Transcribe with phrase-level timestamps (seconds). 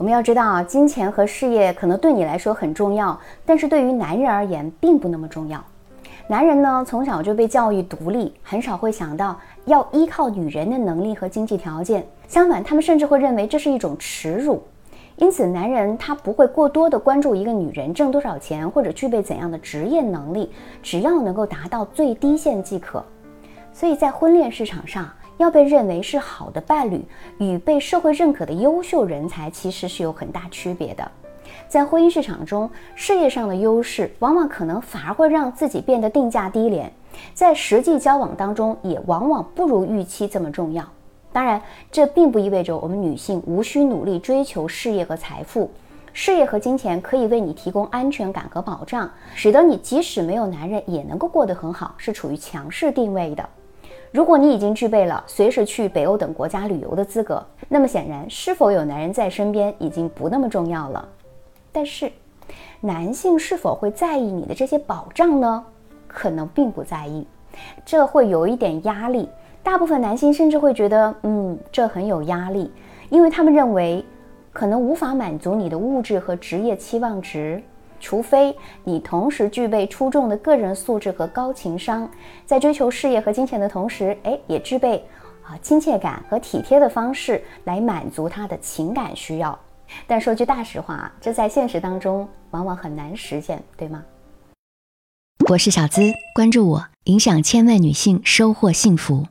[0.00, 5.62] 我们要知道啊，金钱和事业可能对你来说很重要，但是对于男人而言并不那么重要。
[6.26, 12.02] 男人呢，从小就被教育独立，很少会想到要依靠女人的能力和经济条件。
[12.26, 14.62] 相反，他们甚至会认为这是一种耻辱。
[15.16, 20.50] 因此，男人他不会过多的关注一个女人挣多少钱或者具备怎样的职业能力，
[20.82, 23.04] 只要能够达到最低线即可。
[23.70, 25.10] 所以在婚恋市场上，
[25.40, 27.02] 要被认为是好的伴侣
[27.38, 31.10] 与被社会认可的优秀人才，其实是有很大区别的。
[31.66, 36.92] 在婚姻市场中，事业上的优势往往可能反而会让自己变得定价低廉，
[37.32, 40.84] 在实际交往当中也往往不如预期这么重要。
[41.32, 45.70] 当然，这并不意味着我们女性无需努力追求事业和财富。
[46.12, 53.48] 事业和金钱可以为你提供安全感和保障，使得你即使没有男人也能够过得很好，是处于强势定位的。
[54.12, 61.08] 如果你已经具备了随时去北欧等国家旅游的资格，那么显然是否有男人在身边已经不那么重要了。
[61.70, 62.10] 但是，
[62.80, 65.64] 男性是否会在意你的这些保障呢？
[66.08, 67.24] 可能并不在意，
[67.84, 69.28] 这会有一点压力。
[69.62, 72.68] 大部分男性甚至会觉得，嗯，这很有压力，
[73.10, 74.04] 因为他们认为
[74.52, 77.62] 可能无法满足你的物质和职业期望值。
[78.00, 82.10] 除非你同时具备出众的个人素质和高情商，
[82.46, 85.04] 在追求事业和金钱的同时，哎，也具备
[85.44, 89.56] 啊亲切感和体贴的方式来满足他的情感需要。
[90.06, 94.02] 但说句大实话，这在现实当中往往很难实现，对吗？
[95.48, 99.26] 我是小资，关注我，影响千万女性，收获幸福。